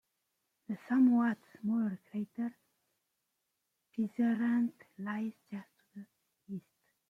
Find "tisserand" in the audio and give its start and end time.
3.93-4.71